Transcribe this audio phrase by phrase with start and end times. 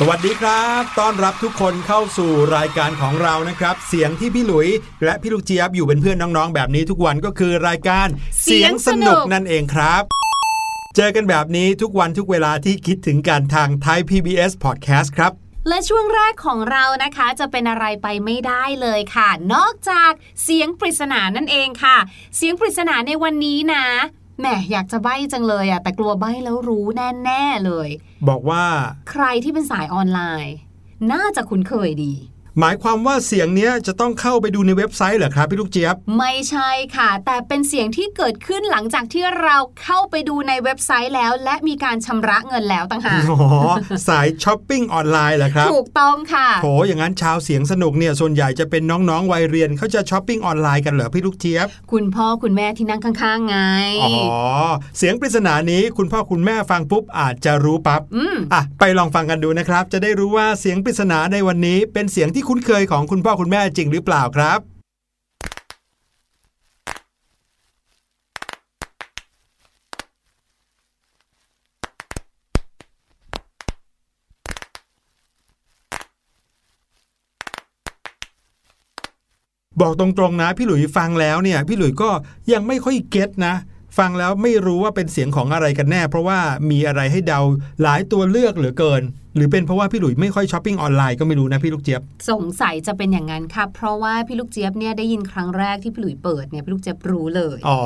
[0.00, 4.68] สวัสดีครับ ต้อนรับทุกคนเข้าสู่รายการของเรานะครับ เสียงที่พี่หลุย
[5.04, 8.06] และพี่ลูกเจี๊ยบอยู่เป็นเพื่อนน้องๆ แบบนี้ทุกวันก็คือรายการ
[8.42, 10.02] เสียงสนุกนั่นเองครับ
[10.96, 15.32] เจอกันแบบนี้ทุกวันทุกเวลาที่คิดถึงการทางไทย PBS Podcast ครับ
[15.68, 20.10] และช่วงแรกของเรานะคะจะเป็นอะไรไปไม่ได้เลยค่ะ นอกจาก
[20.42, 21.96] เสียงปริศนานั่นเองค่ะ
[22.36, 23.86] เสียงปริศนาในวันนี้นะ
[24.40, 27.88] แหมอยากจะใบ้จังเลยอะแต่กลัวใบ้แล้วรู้แน่ ๆ เลย
[28.28, 28.64] บอกว่า
[29.10, 30.56] ใครที่เป็นสายออนไลน์
[31.12, 32.14] น่าจะคุ้นเคยดี
[32.60, 43.40] หมายความว่าเสียงเนี้ยจะต้องเข้าไปดูในเว็บไซต์เหรอครับพี่ลูกเจี๊ยบ ไม่ใช่ค่ะ แต่เป็นเสียงที่เกิดขึ้นหลังจากที่เราเข้าไปดูในเว็บไซต์แล้ว และมีการชำระเงินแล้วต่างหากอ๋อ
[44.08, 53.58] สายช้อปปิ้งออนไลน์เหรอครับ ถูกต้องค่ะโถอย่างนั้นชาวเสียงสนุกเนี่ยส่วนใหญ่จะเป็นน้องๆวัยเรียนเขาจะช้อปปิ้งออนไลน์กันเหรอพี่ลูกเจี๊ยบ คุณพ่อคุณแม่ที่นั่งข้างๆไง
[54.02, 54.14] อ๋อ
[54.98, 64.60] เสียงปริศนานี้คุณพ่อคุณแม่ฟังปุ๊บอาจจะรู้ปับ๊บอืมอะไปลองฟังกันดูนะครับ จะได้รู้ว่าเสียงปริศนาในวันนี้เป็นเสียงที่คุ้นเคยของคุณพ่อคุณแม่จริงหรือเปล่าครับ
[79.80, 82.10] บอกตรงๆนะพี่หลุยฟังแล้วเนี่ยพี่หลุยก็
[82.52, 83.54] ยังไม่ค่อย get นะ
[83.98, 87.40] ฟังแล้วไม่รู้ว่าเป็นเสียงของอะไรกันแน่ เพราะว่ามีอะไรให้เดา
[87.82, 89.02] หลายตัวเลือกเหลือเกิน
[89.36, 92.00] หรือเป็นเพราะว่าพี่หลุยไม่ค่อยช้อปปิ้งออนไลน์ก็ไม่รู้นะพี่ลูกเจี๊ยบ
[92.30, 97.78] สงสัยจะเป็นอย่างนั้นค่ะเพราะว่าพี่ลูกเจี๊ยบเนี่ยได้ยินครั้งแรกที่พี่หลุยเปิดเนี่ยพี่ลูกเจี๊ยบรู้เลยอ๋อ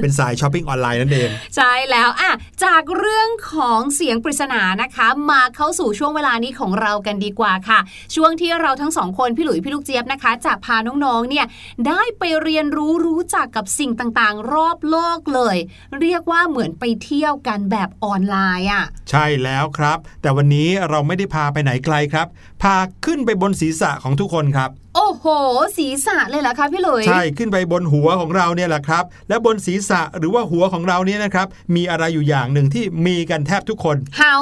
[0.00, 2.32] เป็นสายช้อปปิ้งออนไลน์นั่นเองใช่แล้วอะ
[2.64, 7.78] จากเรื่องของเสียงปริศนานะคะ มาเข้าสู่ช่วงเวลานี้ของเรากันดีกว่าค่ะ
[8.14, 11.46] ช่วงที่เราทั้งสองคนพี่หลุยพี่ลูกเจี๊ยบนะคะจะพาน้องๆเนี่ย
[11.86, 15.56] ได้ไปเรียนรู้รู้จักกับสิ่งต่างๆ รอบโลกเลย
[16.00, 22.26] เรียกว่าเหมือนไปเที่ยวกันแบบออนไลน์อะใช่แล้วครับ แต่วันนี้เราไม่ได้พาไปไหนไกลครับ
[22.62, 22.74] พา
[23.04, 25.26] ขึ้นไปบนศีรษะของทุกคนครับ โอ้โห
[25.76, 34.34] ศีรษะเลยเหรอคะพี่หลุยใช่ขึ้นไปบนหัวของเราเนี่ยแหละครับ และบนศีรษะหรือว่าหัวของเราเนี่ยนะครับ มีอะไรอยู่อย่างหนึ่งที่มีกันแทบทุกคนเฮา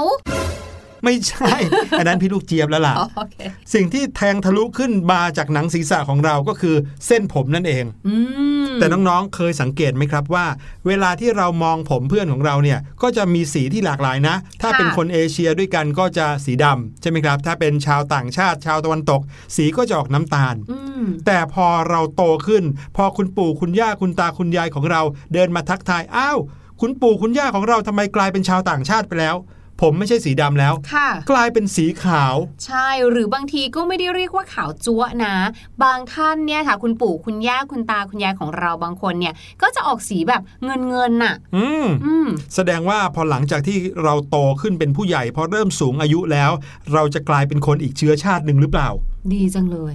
[1.04, 1.54] ไม่ใช่
[1.98, 3.36] อันนั้นพี่ลูกเจี๊ยบแล้วล่ะอ๋อโอเค
[3.74, 6.74] สิ่งที่แทงทะลุขึ้นมาจากหนังศีรษะของเราก็คือ
[7.06, 8.14] เส้นผมนั่นเอง อื
[8.57, 10.46] ม แต่น้องๆเคยสังเกตไหมครับว่า
[10.86, 19.20] เวลาที่เรามองผมเพื่อนของเราเนี่ยก็จะมีสีที่หลากหลายนะ ถ้าเป็นคนเอเชียด้วยกันก็จะสีดำใช่ไหมครับ ถ้าเป็นชาวต่างชาติชาวตะวันตก
[19.56, 22.64] สีก็จะออกน้ำตาลอืมแต่พอเราโตขึ้น
[22.96, 25.02] พอคุณปู่คุณย่าคุณตาคุณยายของเรา
[25.34, 26.38] เดินมาทักทายอ้าว
[26.80, 29.36] คุณปู่คุณย่าของเราทำไมกลายเป็นชาวต่างชาติไปแล้ว
[29.80, 32.34] ผมไม่ใช่สีดำแล้วค่ะกลายเป็นสีขาว
[32.66, 35.34] ใช่หรือบางทีก็ไม่ได้เรียกว่าขาวจั๊วะนะ
[35.82, 46.50] บางท่านเนี่ยค่ะ คุณปู่คุณย่าคุณตาคุณยายของเราบางคนเนี่ย ก็จะออกสีแบบเงินเงินๆน่ะ อืมอืมแสดงว่าพอหลังจากที่เราโตขึ้นเป็นผู้ใหญ่พอเริ่มสูงอายุแล้ว
[46.92, 48.88] เราจะกลายเป็นคนอีกเชื้อชาติหนึ่งหรือเปล่า
[49.32, 49.94] ดีจังเลย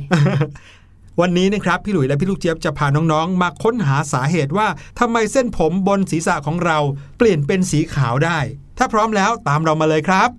[1.21, 4.67] วันนี้นะครับพี่หลุยและพี่ลูกเจี๊ยบจะพาน้องๆ มาค้นหาสาเหตุว่า
[4.99, 6.77] ทำไมเส้นผมบนศีรษะของเรา
[7.17, 8.39] เปลี่ยนเป็นสีขาวได้
[8.77, 10.29] ถ้าพร้อมแล้วตามเรามาเลยครับ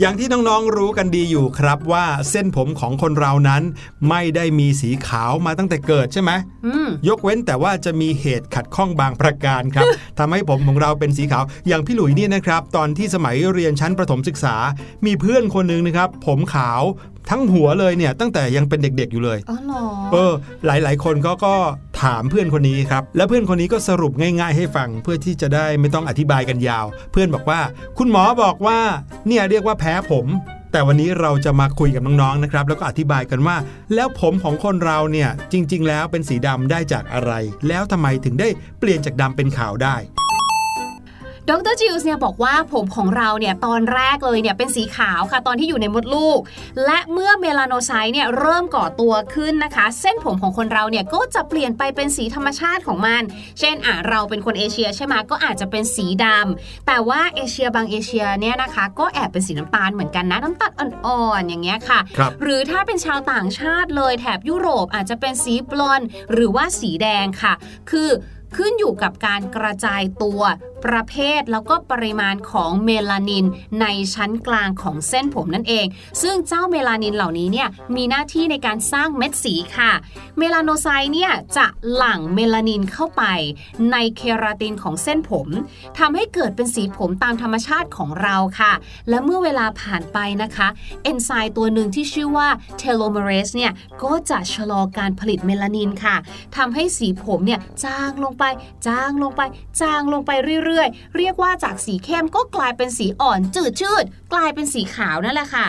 [0.00, 3.62] อย่างที่น้องๆรู้กันดีอยู่ครับว่าเส้นผมของคนเรานั้น
[4.08, 6.30] ไม่ได้มีสีขาวมาตั้งแต่เกิดใช่ไหม
[6.66, 9.86] อืมยกเว้นแต่ว่าจะมีเหตุขัดข้องบางประการครับ
[10.18, 14.56] ทำให้ผมของเราเป็นสีขาว อย่างพี่หลุยเนี่ยนะครับ ตอนที่สมัยเรียนชั้นประถมศึกษา
[15.06, 16.82] มีเพื่อนคนหนึ่งนะครับ ผมขาว
[17.30, 20.32] ทั้งหัวเลยเนี่ยตั้งแต่ยังเป็นเด็กๆอยู่เลยอ๋อเหรอเออ
[20.66, 21.54] หลายๆ คนก็ก็
[22.02, 27.60] ถามเพื่อนคนนี้ครับ แล้วเพื่อนคนนี้ก็สรุปง่ายๆ ให้ฟังเพื่อที่จะได้ไม่ต้องอธิบายกันยาว เพื่อนบอกว่า
[27.98, 28.78] คุณหมอบอกว่า
[29.26, 30.26] เนี่ยเรียกว่าแพ้ผม
[30.72, 33.56] แต่วันนี้เราจะมาคุยกับน้องๆนะครับแล้วก็อธิบายกันว่า
[33.94, 37.32] แล้วผมของคนเราเนี่ยจริง ๆ แล้วเป็นสีดำได้จากอะไร
[37.68, 38.48] แล้วทำไมถึงได้
[38.80, 39.96] เปลี่ยนจากดำเป็นขาวได้
[41.50, 46.40] ดรจิลส์เนี่ยบอกว่าผมของเราเนี่ยตอนแรกเลยเนี่ยเป็นสีขาวค่ะ ตอนที่อยู่ในมดลูก
[46.86, 53.22] และเมื่อ melanocyte เนี่ยเริ่มก่อตัวขึ้นนะคะ เส้นผมของคนเราเนี่ยก็จะเปลี่ยนไปเป็นสีธรรมชาติของมัน
[53.58, 67.52] เช่นอะเราเป็นคนเอเชียใช่ไหมก็อาจจะเป็นสีดำแต่ว่าเอเชียบางเอเชียเนี่ยนะคะ ก็แอบเป็นสีน้ำตาลเหมือนกันนะน้ำตาลอ่อนๆอย่างเงี้ยค่ะครับหรือถ้าเป็นชาวต่างชาติเลยแถบยุโรปอาจจะเป็นสีบลอนด์หรือว่าสีแดงค่ะ
[67.90, 68.10] คือ
[68.56, 70.42] ขึ้นอยู่กับการกระจายตัว
[70.86, 73.46] ประเภทแล้วก็ปริมาณของเมลานิน
[73.80, 75.86] ในชั้นกลางของเส้นผมนั่นเอง
[76.22, 79.92] ซึ่งเจ้าเมลานินเหล่านี้เนี่ยมีหน้าที่ในการสร้างเม็ดสีค่ะ
[80.38, 83.22] melanocyte เนี่ยจะหลั่งเมลานินเข้าไป
[83.92, 85.48] ในเคราตินของเส้นผม
[85.98, 88.72] ทำให้เกิดเป็นสีผมตามธรรมชาติของเราค่ะ
[89.08, 90.68] และเมื่อเวลาผ่านไปนะคะ
[91.02, 93.72] เอนไซม์ตัวหนึ่งที่ชื่อว่า telomerase เนี่ย
[94.02, 96.16] ก็จะชะลอการผลิตเมลานินค่ะ
[96.56, 98.44] ทำให้สีผมเนี่ยจางลงไป
[98.86, 99.42] จางลงไป
[99.80, 100.30] จางลงไป
[100.64, 105.68] เรื่อยๆ เรียกว่าจากสีเข้มก็กลายเป็นสีอ่อนจืดชืด กลายเป็นสีขาวนั่นแหละค่ะ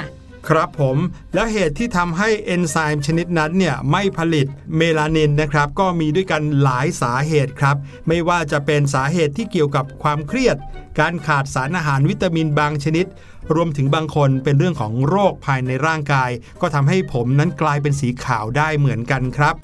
[0.50, 0.98] ครับผม
[1.33, 7.75] แล้วเหตุที่ทำให้เอนไซม์ชนิดนั้นเนี่ยไม่ผลิตเมลานินนะครับ ก็มีด้วยกันหลายสาเหตุครับ
[8.07, 10.57] ไม่ว่าจะเป็นสาเหตุที่เกี่ยวกับความเครียด
[11.00, 13.05] การขาดสารอาหารวิตามินบางชนิด
[13.53, 16.31] รวมถึงบางคนเป็นเรื่องของโรคภายในร่างกาย
[16.62, 19.55] ก็ทำให้ผมนั้นกลายเป็นสีขาวได้เหมือนกันครับ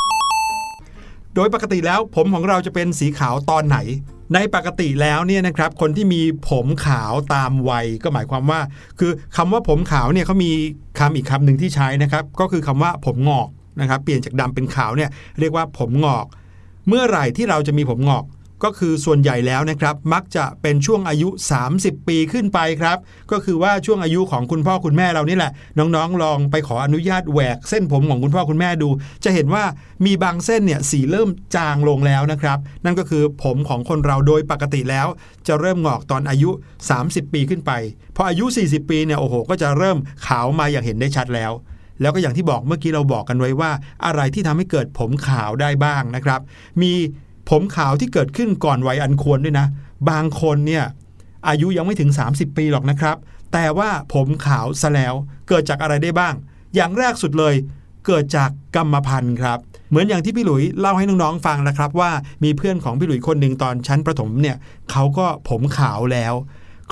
[1.35, 3.77] โดยปกติแล้วผมของเราจะเป็นสีขาวตอนไหน
[4.33, 8.59] ในปกติแล้วเนี่ยนะครับคนที่มีผมขาวตามวัยก็หมายความว่า
[8.99, 10.51] คือคำว่าผมขาวเนี่ยเขามี
[10.99, 13.47] คำอีกคำหนึ่งที่ใช้นะครับ ก็คือคำว่าผมงอก
[13.81, 15.09] นะครับ เปลี่ยนจากดำเป็นขาวเนี่ย
[15.39, 16.25] เรียกว่าผมงอก
[16.87, 18.25] เมื่อไหร่ที่เราจะมีผมงอก
[18.63, 21.29] ก็คือส่วนใหญ่แล้วนะครับ มักจะเป็นช่วงอายุ
[21.67, 22.97] 30 ปีขึ้นไปครับ
[23.31, 28.89] ก็คือว่าช่วงอายุของคุณพ่อคุณแม่เรานี่แหละ น้องๆ ลองไปขออนุญาตแหวกเส้นผมของคุณพ่อคุณแม่ดู
[29.23, 29.63] จะเห็นว่า
[30.05, 35.07] มีบางเส้นเนี่ยสีเริ่มจางลงแล้วนะครับ นั่นก็คือผมของคนเราโดยปกติแล้ว
[35.47, 36.49] จะเริ่มงอกตอนอายุ
[36.91, 37.71] 30 ปีขึ้นไป
[38.15, 41.51] พออายุ 40 ปีเนี่ยโอ้โหก็จะเริ่มขาวมาอย่างเห็นได้ชัดแล้ว
[42.01, 43.71] แล้วก็อย่างที่บอกเมื่อกี้เราบอกกันไว้ว่า
[44.05, 46.41] อะไรที่ทำให้เกิดผมขาวได้บ้างนะครับ
[46.81, 46.93] มี
[47.49, 49.67] ผมขาวที่เกิดขึ้นก่อนวัยอันควรด้วยนะ
[50.09, 50.85] บางคนเนี่ย
[51.47, 53.17] อายุยังไม่ถึง 30 ปีหรอกนะครับ
[53.53, 55.13] แต่ว่าผมขาวซะแล้ว
[55.47, 56.33] เกิดจากอะไรได้บ้าง
[56.75, 57.55] อย่างแรกสุดเลย
[58.07, 62.11] เกิดจากกรรมพันธุ์ครับ เหมือนอย่างที่พี่หลุยเล่าให้น้องๆฟังนะครับว่า
[62.43, 64.57] มีเพื่อนของพี่หลุยคนหนึ่งตอนชั้นประถมเนี่ย
[64.91, 66.33] เขาก็ผมขาวแล้ว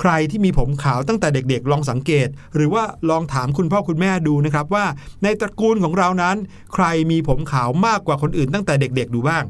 [0.00, 4.84] ใครที่มีผมขาวตั้งแต่เด็กๆ ลองสังเกต หรือว่าลองถามคุณพ่อคุณแม่ดูนะครับว่า
[5.22, 6.36] ในตระกูลของเรานั้น
[6.74, 9.44] ใครมีผมขาวมากกว่าคนอื่นตั้งแต่เด็ก ๆ ดูบ้าง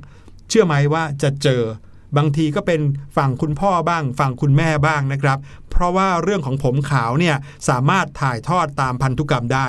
[0.49, 1.63] เชื่อไหมว่าจะเจอ
[2.17, 2.81] บางทีก็เป็น
[3.17, 5.39] ฝั่งคุณพ่อบ้าง ฝั่งคุณแม่บ้างนะครับ
[5.71, 7.37] เพราะว่าเรื่องของผมขาวเนี่ย
[7.69, 9.67] สามารถถ่ายทอดตามพันธุกรรมได้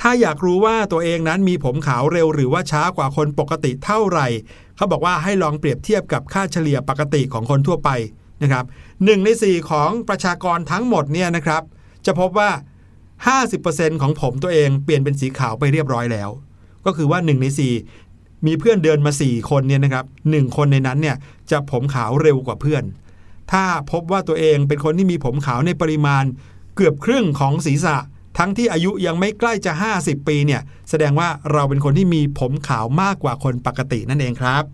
[0.00, 4.26] ถ้าอยากรู้ว่าตัวเองนั้นมีผมขาวเร็วหรือว่าช้ากว่าคนปกติเท่าไหร่
[4.76, 7.90] เขาบอกว่าให้ลองเปรียบเทียบกับค่าเฉลี่ยปกติของคนทั่วไป
[8.42, 8.64] นะครับ
[9.04, 11.62] หใน 4 ของประชากรทั้งหมดเนี่ยนะครับ
[12.06, 12.50] จะพบว่า
[13.26, 16.30] 50%ของผมตัวเองเปลี่ยนเป็นสีขาวไปเรียบร้อยแล้ว
[16.84, 17.46] ก็คือว่า 1 ใน
[17.82, 18.09] 4
[18.46, 21.16] มีเพื่อนเดินมา 4 คนเนี่ยนะครับหคนในนั้นเนี่ย
[21.50, 22.84] จะผมขาวเร็วกว่าเพื่อน
[23.52, 26.24] ถ้าพบว่าตัวเองเป็นคนที่มีผมขาวในปริมาณ
[26.76, 27.96] เกือบครึ่งของศีรษะ
[28.38, 34.64] ทั้งที่อายุยังไม่ใกล้จะ 50 ปีเนี่ยแสดงว่าเราเป็นคนที่มีผมขาวมากกว่าคนปกตินั่นเองครับ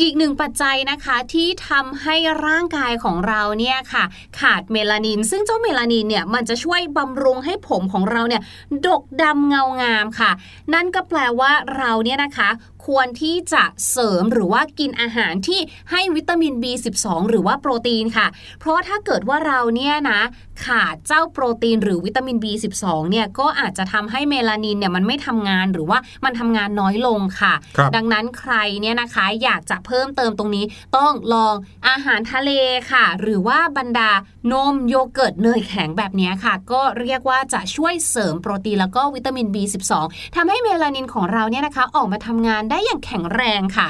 [0.00, 4.04] อีกหนึ่งปัจจัยนะคะที่ทำให้ร่างกายของเราเนี่ยค่ะ
[4.40, 8.42] ขาดเมลานิน ซึ่งเจ้าเมลานินเนี่ยมันจะช่วยบำรุงให้ผมของเราเนี่ย
[8.86, 10.30] ดกดำเงางามค่ะ
[10.74, 12.48] นั่นก็แปลว่าเราเนี่ยนะคะ
[12.86, 15.60] ควรที่จะเสริมหรือว่ากินอาหารที่
[15.90, 18.26] ให้วิตามิน B12 หรือว่าโปรตีนค่ะ
[18.60, 20.20] เพราะถ้าเกิดว่าเราเนี่ยนะ
[20.64, 30.64] ขาดเจ้าโปรตีนหรือวิตามิน B12 เนี่ยก็อาจจะทำให้เมลานินเนี่ยมันไม่ทำงานหรือว่ามันทำงานน้อยลงค่ะครับดังนั้นใครเนี่ยนะคะอยากจะเพิ่มเติมตรงนี้
[30.96, 31.54] ต้องลอง
[31.88, 32.50] อาหารทะเล
[32.92, 34.10] ค่ะ หรือว่าบรรดา
[34.52, 39.92] นมโยเกิร์ตเนยแข็งแบบเนี้ยค่ะ ก็เรียกว่าจะช่วยเสริมโปรตีนแล้วก็วิตามิน B12
[40.36, 43.88] ทำให้เมลานินของเราเนี่ยนะคะออกมาทำงานได้อย่างแข็งแรงค่ะ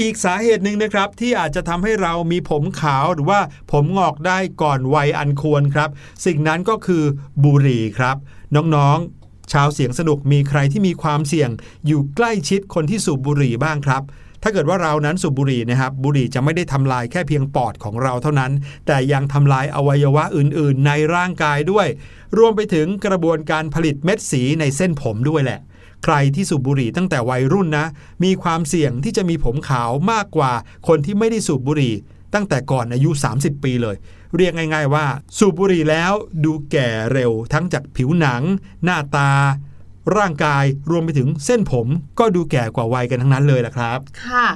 [0.00, 3.40] อีกสาเหตุหนึ่งนะครับที่อาจจะทำให้เรามีผมขาวหรือว่า
[3.72, 5.90] ผมงอกได้ก่อนวัยอันควรครับ
[6.26, 7.04] สิ่งนั้นก็คือ
[7.44, 8.16] บุหรี่ครับ
[8.56, 11.50] น้องๆ ชาวเสียงสนุกมีใครที่มีความเสี่ยง
[11.86, 14.02] อยู่ใกล้ชิดคนที่สูบบุหรี่บ้างครับ
[14.42, 18.52] ถ้าเกิดว่าเรานั้นสูบบุหรี่นะครับ บุหรี่จะไม่ได้ทำลายแค่เพียงปอดของเราเท่านั้น
[18.86, 21.86] แต่ยังทำลายอวัยวะอื่น ๆ ในร่างกายด้วย
[22.38, 25.60] รวมไปถึงกระบวนการผลิตเม็ดสีในเส้นผมด้วยแหละ
[26.08, 27.86] ใครที่สูบบุหรี่ตั้งแต่วัยรุ่นนะ
[28.24, 30.52] มีความเสี่ยงที่จะมีผมขาวมากกว่า
[30.88, 31.94] คนที่ไม่ได้สูบบุหรี่
[32.34, 33.96] ตั้งแต่ก่อนอายุ 30 ปีเลย
[34.36, 35.06] เรียกง่ายๆว่า
[35.38, 36.12] สูบบุหรี่แล้ว
[36.44, 38.42] ดูแก่เร็วทั้งจากผิวหนัง
[38.84, 39.30] หน้าตา
[40.18, 41.86] ร่างกายรวมไปถึงเส้นผม
[42.18, 44.46] ก็ดูแก่กว่าวัยกันทั้งนั้นเลยละครับ ค่ะ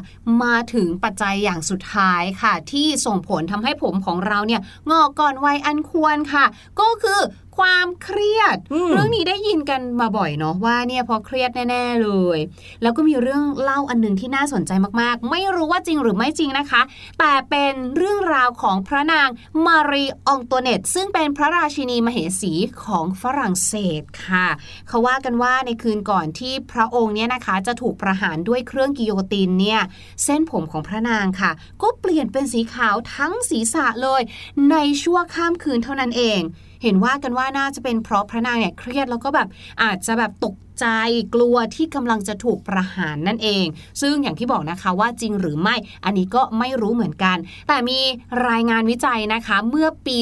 [0.43, 6.45] มาถึงปัจจัยอย่างสุดท้ายค่ะ ที่ส่งผลทำให้ผมของเราเนี่ยงอกก่อนวัยอันควรค่ะ
[6.81, 7.21] ก็คือ
[7.61, 12.39] ความเครียดอืมเรื่องนี้ได้ยินกันมาบ่อยเนาะว่าเนี่ยพอเครียดแน่ ๆเลย
[12.83, 16.83] แล้วก็มีเรื่องเล่าอันหนึงที่น่าสนใจมากๆ ไม่รู้ว่าจริงหรือไม่จริงนะคะ
[17.19, 19.29] แต่เป็นเรื่องราวของพระนาง
[19.67, 22.53] มารีองโตเนตซึ่งเป็นพระราชินีมเหสี
[22.85, 24.49] ของฝรั่งเศสค่ะ
[24.89, 29.81] เขาว่ากันว่าในคืนก่อนที่พระองค์เนี่ยนะคะ จะถูกประหารด้วยเครื่องกิโยตินเนี่ย
[30.25, 31.51] เส้นผมของพระนางค่ะ
[31.83, 34.23] ก็เปลี่ยนเป็นสีขาวทั้งศีรษะเลย
[34.71, 36.43] ในชั่วข้ามคืนเท่านั้นเอง
[36.83, 39.49] เห็นว่ากันว่าน่าจะเป็นเพราะพระนางเนี่ยเครียดแล้วก็แบบ
[39.83, 40.87] อาจจะแบบตก ใจ
[41.35, 43.67] กลัวที่กำลังจะถูกประหารนั่นเอง
[44.01, 47.37] ซึ่งอย่างที่บอกนะคะว่าจริงหรือไม่ อันนี้ก็ไม่รู้เหมือนกัน
[47.69, 48.01] แต่มี
[48.49, 50.19] รายงานวิจัยนะคะ เมื่อปี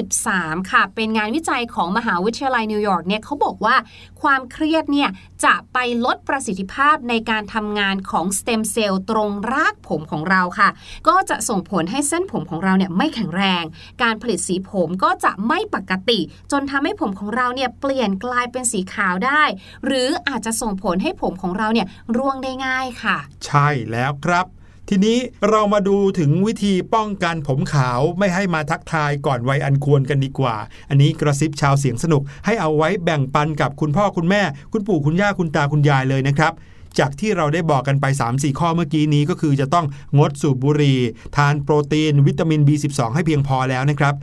[0.00, 3.76] 2013 ค่ะ เป็นงานวิจัยของมหาวิทยาลัยนิวยอร์กเนี่ยเขาบอกว่า
[4.22, 5.10] ความเครียดเนี่ย
[5.44, 10.68] จะไปลดประสิทธิภาพในการทำงานของสเต็มเซลล์ตรงรากผมของเราค่ะ
[11.08, 13.64] ก็จะส่งผลให้เส้นผมของเราเนี่ยไม่แข็งแรง
[14.02, 16.20] การผลิตสีผมก็จะไม่ปกติ
[16.52, 19.42] จนทำให้ผมของเราเนี่ยเปลี่ยนกลายเป็นสีขาวได้
[19.86, 21.86] หรืออาจจะส่งผลให้ผมของเราเนี่ย
[22.16, 24.46] ร่วงได้ง่ายค่ะ ใช่แล้วครับ
[24.88, 25.18] ทีนี้
[25.50, 30.56] เรามาดูถึงวิธีป้องกันผมขาวไม่ให้มาทักทายก่อนวัยอันควรกันดีกว่า
[30.88, 36.52] อันนี้กระซิบชาวเสียงสนุก ให้เอาไว้แบ่งปันกับคุณพ่อคุณแม่ คุณปู่คุณย่าคุณตาคุณยายเลยนะครับ
[36.98, 39.86] จากที่เราได้บอกกันไป 3-4 ข้อเมื่อกี้นี้ก็คือจะต้อง
[40.18, 40.98] งดสูบบุหรี่
[41.36, 44.14] ทานโปรตีน วิตามิน B12 ให้เพียงพอแล้วนะครับ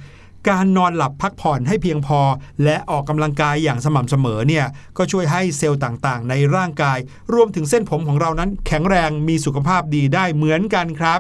[0.50, 2.20] การนอนหลับพักผ่อนให้เพียงพอ
[2.64, 4.66] และออกกำลังกายอย่างสม่ำเสมอเนี่ย
[4.98, 6.98] ก็ช่วยให้เซลล์ต่างๆ ในร่างกาย
[7.34, 11.20] รวมถึงเส้นผมของเรานั้น แข็งแรงมีสุขภาพดีได้เหมือนกันครับ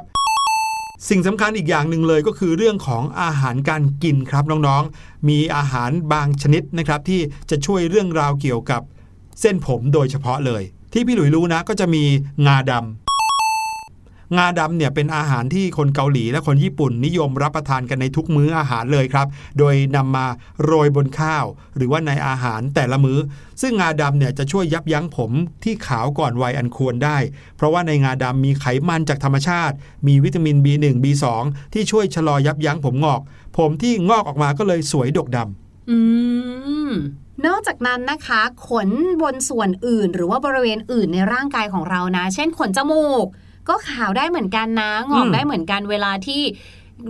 [1.10, 8.82] สิ่งสำคัญอีกอย่างหนึ่งเลยก็คือเรื่องของอาหารการกินครับน้องๆ มีอาหารบางชนิดนะครับที่จะช่วยเรื่องราวเกี่ยวกับ
[9.42, 12.04] เส้นผมโดยเฉพาะเลย ที่พี่หลุยรู้นะก็จะมี
[12.46, 13.09] งาดำ
[14.38, 19.28] งาดำเนี่ยเป็นอาหารที่คนเกาหลีและคนญี่ปุ่นนิยมรับประทานกันในทุกมื้ออาหารเลยครับ
[19.60, 20.26] โดยนำมา
[20.64, 21.46] โรยบนข้าว
[21.76, 23.20] หรือว่าในอาหารแต่ละมื้อ
[23.62, 25.32] ซึ่งงาดำเนี่ยจะช่วยยับยั้งผม
[25.64, 27.18] ที่ขาวก่อนวัยอันควรได้
[27.58, 29.76] เพราะว่าในงาดำมีไขมันจากธรรมชาติ
[30.08, 31.26] มีวิตามิน B1 B2
[31.74, 33.22] ที่ช่วยชะลอยับยั้งผมงอก
[33.58, 35.98] ผมที่งอกออกมาก็เลยสวยดกดำอื
[36.90, 36.92] ม
[37.48, 38.90] นอกจากนั้นนะคะ ขน
[39.22, 43.28] บนส่วนอื่น หรือว่าบริเวณอื่นในร่างกายของเรานะ เช่นขนจมูก
[43.70, 46.42] ก็ขาวได้เหมือนกันนะงอกอืมได้เหมือนกันเวลาที่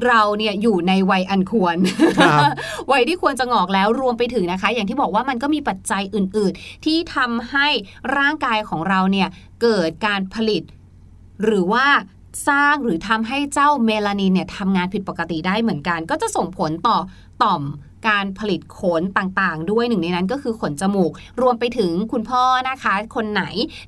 [0.08, 1.78] เราเนี่ยอยู่ในวัยอันควร
[2.18, 2.42] ครับ
[2.92, 7.68] วัยที่ควรจะงอกแล้วรวมไปถึงนะคะ อย่างที่บอกว่ามันก็มีปัจจัยอื่น ๆ ที่ทำให้
[8.18, 9.28] ร่างกายของเราเนี่ย
[9.62, 10.64] เกิดการผลิต
[11.44, 11.86] หรือว่า
[12.50, 16.98] สร้างหรือทำให้เจ้าเมลานินเนี่ยทำงานผิดปกติได้เหมือนกัน ก็จะส่งผลต่อ
[17.44, 17.62] ต่อม
[18.08, 23.44] การผลิตขนต่างๆ ด้วยหนึ่งในนั้นก็คือขนจมูก รวมไปถึงคุณพ่อนะคะ คนไหน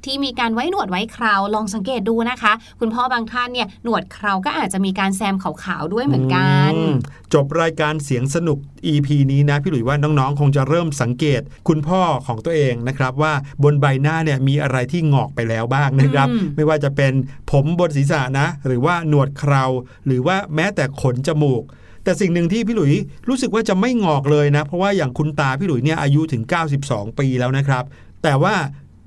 [0.05, 6.95] ที่มีการไว้หนวดไว้เคราวลองสังเกตดูนะคะ คุณพ่อบางท่านเนี่ยหนวดเคราวก็อาจจะมีการแซมขาวๆด้วยเหมือนกันอืม
[7.33, 8.57] จบรายการเสียงสนุก
[8.93, 13.33] EP นี้นะพี่หลุยว่าน้องๆ คงจะเริ่มสังเกต คุณพ่อของตัวเองนะครับว่า
[13.63, 17.13] บนใบหน้าเนี่ยมีอะไรที่งอกไปแล้วบ้างนะครับอืมไม่ว่าจะเป็น
[17.51, 19.63] ผมบนศีรษะนะ หรือว่าหนวดเครา
[20.05, 21.63] หรือว่าแม้แต่ขนจมูก
[22.03, 22.93] แต่สิ่งหนึ่งที่พี่หลุย
[23.27, 26.43] รู้สึกว่าจะไม่งอกเลยนะ เพราะว่าอย่างคุณตาพี่หลุยเนี่ยอายุถึง
[26.81, 27.83] 92 ปีแล้วนะครับ
[28.23, 28.55] แต่ว่า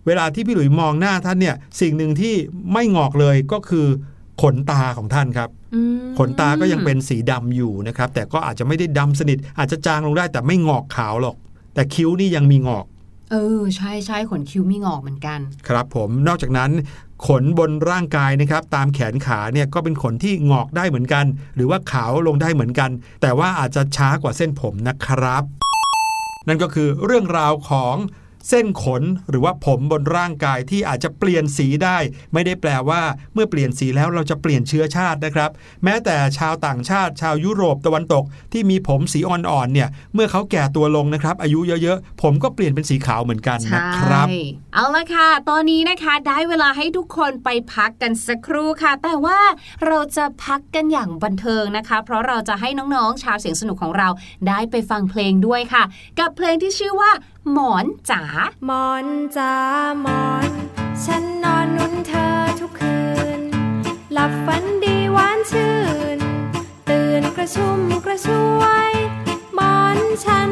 [0.06, 2.34] เวลาที่พี่หลุยมองหน้าท่านเนี่ยสิ่งหนึ่งที่
[2.72, 3.86] ไม่งอกเลยก็คือ
[4.42, 11.36] ขนตาของท่านครับอืมขนตาก็ยังเป็นสีดำอยู่นะครับ แต่ก็อาจจะไม่ได้ดำสนิท อาจจะจางลงได้แต่ไม่งอกขาวหรอก
[11.74, 12.86] แต่คิ้วนี่ยังมีงอก
[13.34, 16.70] เออ ใช่ใช่ขนคิ้วมีงอกเหมือนกัน ครับผมนอกจากนั้น
[17.26, 21.24] ขนบนร่างกายนะครับตามแขนขาเนี่ยก็เป็นขนที่งอกได้เหมือนกัน
[21.56, 22.90] หรือว่าขาวลงได้เหมือนกัน
[23.22, 25.42] แต่ว่าอาจจะช้ากว่าเส้นผมนะครับ
[26.48, 27.96] นั่นก็คือเรื่องราวของ
[28.48, 31.98] เส้นขนหรือว่าผมบนร่างกายที่อาจจะเปลี่ยนสีได้
[32.32, 33.02] ไม่ได้แปลว่า
[33.34, 35.50] เมื่อเปลี่ยนสีแล้วเราจะเปลี่ยนเชื้อชาตินะครับ
[35.84, 44.36] แม้แต่ชาวต่างชาติ ชาวยุโรปตะวันตก ที่มีผมสีอ่อนๆเนี่ยเมื่อเขาแก่ตัวลงนะครับ อายุเยอะๆ ผมก็เปลี่ยนเป็นสีขาวเหมือนกันนะครับใช่
[44.74, 49.38] เอาละค่ะ ตอนนี้นะคะ ได้เวลาให้ทุกคนไปพักกันสักครู่ค่ะ แต่ว่า
[49.86, 54.08] เราจะพักกันอย่างบันเทิงนะคะ เพราะเราจะให้น้องๆ ชาวเสียงสนุกของเรา
[54.48, 55.82] ได้ไปฟังเพลงด้วยค่ะ
[56.18, 57.10] กับเพลงที่ชื่อว่า
[57.52, 58.22] หมอนจ๋า
[58.66, 59.54] หมอนจ๋า
[60.02, 60.50] หมอน
[61.04, 62.30] ฉันนอนนุ่นเธอ
[62.60, 62.98] ทุกคื
[63.38, 63.40] น
[64.12, 65.74] หลับฝันดีหวานชื่
[66.16, 66.18] น
[66.88, 68.28] ตื่นกระชุ่มกระช
[68.60, 68.90] วย
[69.54, 70.50] หมอนฉัน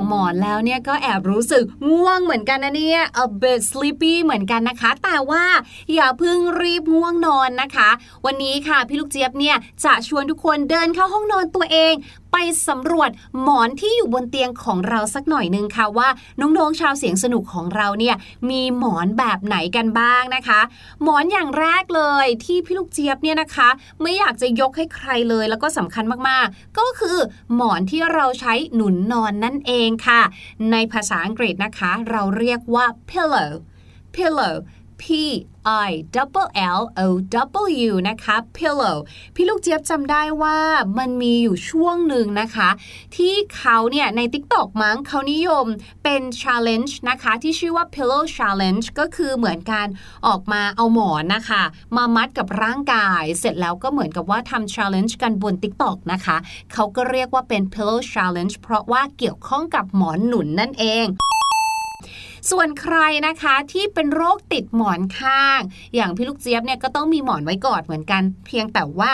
[0.00, 5.44] ของหมอนแล้วเนี่ยก็แอบรู้สึกง่วงเหมือนกันนะเนี่ย a bit sleepy เหมือนกันนะคะ แต่ว่า
[5.94, 7.88] อย่าเพิ่งรีบง่วงนอนนะคะ
[8.26, 11.92] วันนี้ค่ะพี่ลูกเจี๊ยบเนี่ยจะชวนทุกคนเดินเข้าห้องนอนตัวเอง
[12.32, 12.36] ไป
[12.68, 13.10] สำรวจ
[13.42, 16.08] หมอนที่อยู่บนเตียงของเราสักหน่อยนึงค่ะว่า
[16.40, 18.16] น้องๆชาวเสียงสนุกของเราเนี่ย
[18.50, 20.60] มีหมอนแบบไหนกันบ้างนะคะ
[21.02, 23.68] หมอนอย่างแรกเลยที่พี่ลูกเจี๊ยบเนี่ยนะคะ
[24.02, 27.18] ไม่อยากจะยกให้ใครเลยแล้วก็สำคัญมากๆ ก็คือ
[27.54, 30.22] หมอนที่เราใช้หนุนนอนนั่นเองค่ะ
[30.72, 33.52] ในภาษาอังกฤษนะคะ เราเรียกว่า pillow
[34.16, 34.54] pillow
[35.02, 35.04] P
[35.88, 37.08] I double L O
[37.88, 38.96] W นะคะ pillow
[39.34, 40.58] พี่ลูกเจี๊ยบจำได้ว่า
[40.98, 42.68] มันมีอยู่ช่วงหนึ่งนะคะ
[43.16, 45.66] ที่เขาเนี่ยใน TikTok มั้งเขานิยม
[46.04, 49.88] เป็น challenge นะคะที่ชื่อว่า pillow challenge ก็คือเหมือนการ
[50.26, 51.62] ออกมาเอาหมอนนะคะ
[51.96, 56.36] มามัดกับร่างกาย เสร็จแล้วก็เหมือนกับว่าทำ challenge กันบน TikTok นะคะ
[56.72, 61.08] เขาก็เรียกว่าเป็น pillow challenge เพราะว่าเกี่ยวข้องกับหมอนหนุนนั่นเอง
[62.50, 65.60] ส่วนใครนะคะที่เป็นโรคติดหมอนข้าง
[65.94, 69.10] อย่างพี่ลูกเจี๊ยบเนี่ยก็ต้องมีหมอนไว้กอดเหมือนกัน เพียงแต่ว่า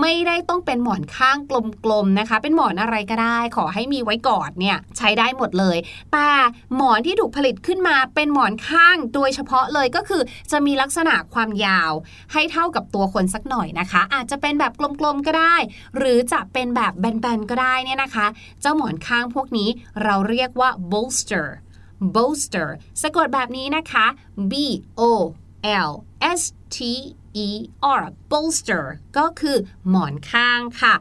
[0.00, 1.36] ไม่ได้ต้องเป็นหมอนข้าง
[1.84, 5.76] กลมๆนะคะ เป็นหมอนอะไรก็ได้ ขอให้มีไว้กอดเนี่ยใช้ได้หมดเลย
[6.12, 6.30] แต่
[6.76, 11.92] หมอนที่ถูกผลิตขึ้นมาเป็นหมอนข้างโดยเฉพาะเลยก็คือจะมีลักษณะความยาว
[12.32, 15.56] ให้เท่ากับตัวคนสักหน่อยนะคะ อาจจะเป็นแบบกลมๆก็ได้
[15.96, 18.26] หรือจะเป็นแบบแบนๆก็ได้เนี่ยนะคะ
[18.60, 19.68] เจ้าหมอนข้างพวกนี้
[20.02, 21.46] เราเรียกว่า bolster
[22.14, 22.68] bolster
[23.02, 24.06] สะกดแบบนี้นะคะ
[24.50, 24.54] b
[25.00, 25.02] o
[25.88, 25.92] l
[26.40, 26.42] s
[26.76, 26.78] t
[27.46, 27.48] e
[28.00, 28.84] r bolster
[29.16, 29.56] ก็คือ
[29.88, 30.94] หมอนข้างค่ะ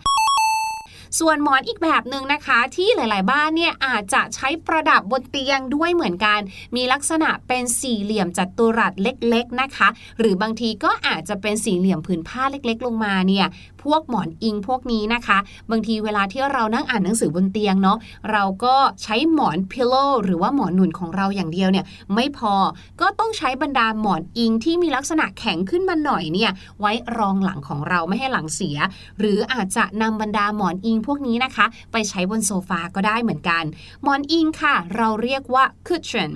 [1.19, 6.39] ส่วนหมอนอีกแบบหนึ่งนะคะที่หลาย ๆ บ้านเนี่ยอาจจะใช้ประดับบนเตียงด้วยเหมือนกัน
[6.75, 9.88] มีลักษณะเป็นสี่เหลี่ยมจัตุรัสเล็ก ๆ นะคะ
[10.19, 13.45] หรือบางทีก็อาจจะเป็นสี่เหลี่ยมผืนผ้าเล็ก ๆ ลงมาเนี่ย
[13.83, 15.37] พวกหมอนอิงพวกนี้นะคะ
[15.71, 17.97] บางทีเวลาที่เรานั่งอ่านหนังสือบนเตียงเนาะ
[18.31, 22.53] เราก็ใช้หมอนพิลโลหรือว่าหมอนหนุนของเราอย่างเดียวเนี่ยไม่พอ
[23.01, 28.77] ก็ต้องใช้บรรดาหมอนอิงที่มีลักษณะแข็งขึ้นมาหน่อยเนี่ยไว้รองหลังของเราไม่ให้หลังเสีย
[29.19, 33.63] หรืออาจจะนำบรรดาหมอนอิงพวกนี้นะคะ ไปใช้บนโซฟาก็ได้เหมือนกัน
[34.03, 36.31] หมอนอิงค่ะ เราเรียกว่า cushion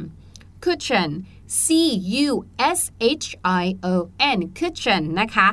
[0.63, 1.11] cushion
[1.63, 1.65] C
[2.27, 2.29] U
[2.77, 2.79] S
[3.23, 3.27] H
[3.63, 3.95] I O
[4.37, 5.47] N cushion นะคะ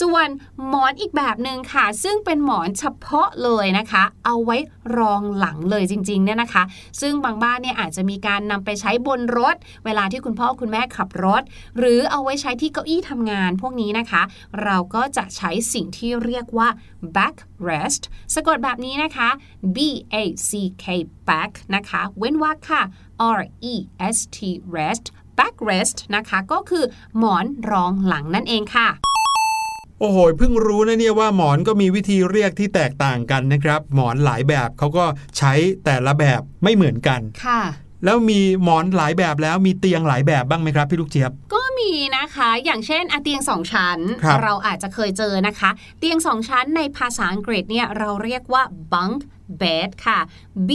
[0.00, 0.28] ส่วน
[0.68, 4.56] หมอนอีกแบบหนึ่งค่ะ ซึ่งเป็นหมอนเฉพาะเลยนะคะ เอาไว้
[4.96, 6.62] รองหลังเลยจริงๆเนี่ยนะคะ
[7.00, 11.42] ซึ่งบางบ้านเนี่ยอาจจะมีการนำไปใช้บนรถ เวลาที่คุณพ่อคุณแม่ขับรถ
[11.78, 14.22] หรือเอาไว้ใช้ที่เก้าอี้ทำงานพวกนี้นะคะ
[14.64, 16.68] เราก็จะใช้สิ่งที่เรียกว่า
[17.16, 18.02] backrest
[18.34, 19.28] สะกดแบบนี้นะคะ
[19.76, 19.78] B
[20.14, 20.16] A
[20.48, 20.50] C
[20.84, 20.86] K
[21.28, 22.82] back นะคะ เว้นวรรคค่ะ
[23.38, 23.40] R
[23.72, 23.74] E
[24.14, 24.38] S T
[24.76, 25.06] rest
[25.38, 26.84] backrest นะคะ ก็คือ
[27.18, 28.88] หมอนรองหลังนั่นเองค่ะ
[30.00, 35.04] โอ้โหเพิ่งรู้นะเนี่ยว่าหมอนก็มีวิธีเรียกที่แตกต่างกันนะครับ หมอนหลายแบบเขาก็
[35.38, 35.52] ใช้
[35.84, 37.62] แต่ละแบบไม่เหมือนกันค่ะ
[38.04, 49.18] แล้วมีหมอนหลายแบบแล้วมีเตียงหลายแบบบ้างไหมครับพี่ลูกเจี๊ยบก็มีนะคะอย่างเช่นอะเตียงสองชั้นครับเราอาจจะเคยเจอนะคะ เตียงสองชั้นในภาษาอังกฤษเนี่ยเราเรียกว่า bunk
[49.62, 50.18] bed ค่ะ
[50.68, 50.70] b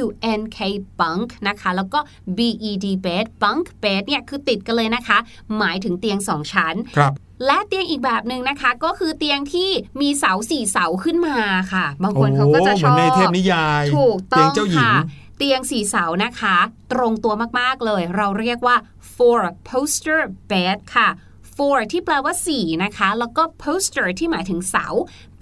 [0.00, 0.02] u
[0.38, 0.58] n k
[1.00, 1.98] bunk นะคะแล้วก็
[2.38, 5.18] b e d bed bunk bed เนี่ยคือติดกันเลยนะคะ
[5.58, 7.12] หมายถึงเตียงสองชั้น ครับ
[7.46, 11.36] และเตียงอีกแบบหนึ่งนะคะ ก็คือเตียงที่มีเสาสี่เสาขึ้นมา
[11.72, 14.92] ค่ะ บางคนเขาก็จะโอ้ชเหมืออนบในเทพนิยาย ถูกต้เตียองงเจ้าหญิงค่ะ
[15.38, 16.56] เตียงสีเสานะคะ
[16.92, 18.76] ตรงตัวมากๆเลย เราเรียกว่า
[19.14, 21.08] four poster bed ค่ะ
[21.56, 24.86] four ที่แปลว่า 4 นะคะ แล้วก็ poster ที่หมายถึงเสา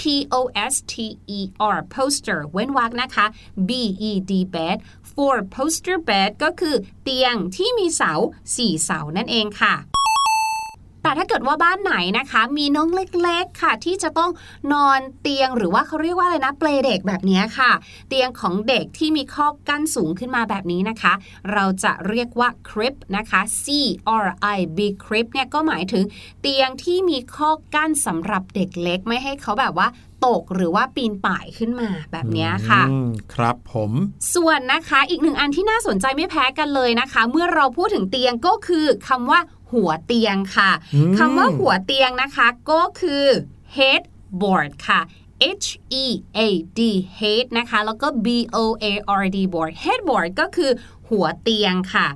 [0.00, 0.02] p
[0.38, 0.40] o
[0.72, 0.94] s t
[1.36, 1.38] e
[1.76, 3.26] r poster เว้นวรรคนะคะ
[3.68, 3.70] b
[4.08, 4.78] e d bed
[5.12, 8.12] four poster bed ก็คือเตียงที่มีเสา
[8.50, 9.74] 4 เสานั่นเองค่ะ
[11.02, 14.30] แต่ถ้าเกิดว่าบ้านไหนนะคะ มีน้องเล็กๆค่ะ ที่จะต้อง
[14.72, 17.70] นอนเตียงหรือว่าเขาเรียกว่าอะไรนะเปลเด็กแบบนี้ค่ะ
[18.08, 21.12] เตียงของเด็กที่มีข้อกั้นสูงขึ้นมาแบบนี้นะคะ
[21.52, 23.64] เราจะเรียกว่า crib นะคะ C
[24.24, 26.04] R I B crib เนี่ยก็หมายถึง
[26.40, 29.88] เตียงที่มีข้อกั้นสำหรับเด็กเล็กไม่ให้เขาแบบว่า
[30.26, 33.90] ตกหรือว่าปีนป่ายขึ้นมาแบบนี้ค่ะอืมครับผม
[34.34, 39.40] ส่วนนะคะอีกหนึ่งอันที่น่าสนใจไม่แพ้กันเลยนะคะ เมื่อเราพูดถึงเตียงก็คือคำว่า
[39.72, 43.26] หัวเตียงค่ะอืมคำว่าหัวเตียงนะคะก็คือ
[43.76, 45.00] headboard ค่ะ
[45.64, 45.68] H
[46.02, 46.06] E
[46.38, 46.40] A
[46.78, 46.80] D
[47.18, 48.86] head นะคะ แล้วก็ B O A
[49.22, 50.70] R D board headboard ก็คือ
[51.08, 52.06] หัวเตียงค่ะ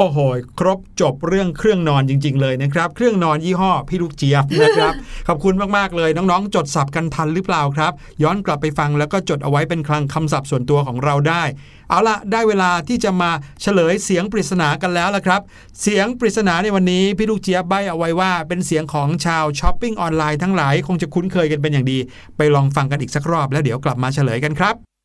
[0.00, 0.18] โอ้โห
[0.60, 4.94] ครบจบเรื่องเครื่องนอนจริง ๆ เลยนะครับ เครื่องนอนยี่ห้อพี่ลูกเจี๊ยบนะครับ
[5.28, 11.42] ขอบคุณมากๆเลยน้องๆ จดสับกันทันหรือเปล่าครับ ย้อนกลับไปฟังแล้วก็จดเอาไว้เป็นคลังคำศัพท์ส่วนตัวของเราได้
[11.90, 13.30] เอาละได้เวลาที่จะมา
[13.62, 15.40] เฉลยเสียงปริศนากันแล้วละครับ
[15.82, 21.98] เสียงปริศนาในวันนี้พี่ลูกเจี๊ยบใบเอาไว้ว่า เป็นเสียงของชาวช้อปปิ้งออนไลน์ทั้งหลายคงจะคุ้นเคยกันเป็นอย่างดี
[22.36, 24.97] ไปลองฟังกันอีกสักรอบแล้วเดี๋ยวกลับมาเฉลยกันครับ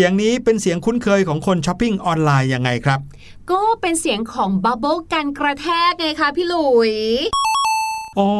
[0.00, 3.00] สียงนี้เป็นเสียงคุ้นเคยของคนช้อปปิ้งออนไลน์ยังไงครับ
[3.50, 6.92] ก็เป็นเสียงของบับเบิลกันกระแทกไงคะพี่หลุย
[8.18, 8.30] อ๋อ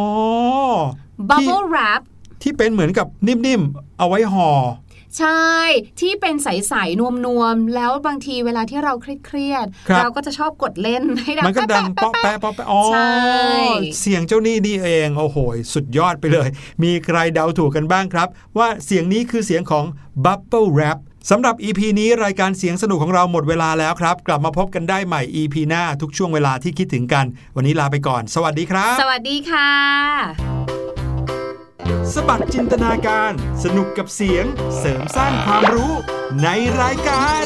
[1.28, 2.00] บับเบิลแรป
[2.42, 4.50] ที่เป็นเหมือนกับนิ่มๆ เอาไว้ห่อ
[5.18, 5.50] ใช่
[6.00, 13.10] ที่เป็นใสๆนวมๆ แล้วบางทีเวลาที่เราเครียดครับๆเราก็จะชอบกดเล่นให้ดังมันก็ดังแป๊ะเปาะแปะเปาะแปะอ๋อใช่
[14.00, 15.36] เสียงเจ้านี่นี่เองโอ้โห
[15.74, 16.48] สุดยอดไปเลย
[16.82, 19.84] มีใครเดาถูกกันบ้างครับ ว่าเสียงนี้คือเสียงของ
[20.24, 20.98] Bubble Wrap
[21.30, 29.70] สำหรับ EP นี้รายการเสียงสนุกของเราหมดเวลาแล้วครับ กลับมาพบกันได้ใหม่ EP หน้าทุกช่วงเวลาที่คิดถึงกัน วันนี้ลาไปก่อน สวัสดีครับ สวัสดีค่ะ
[32.14, 33.32] สบัดจินตนาการ
[33.64, 34.44] สนุกกับเสียง
[34.78, 35.92] เสริมสร้างความรู้
[36.42, 36.48] ใน
[36.80, 37.44] รายการ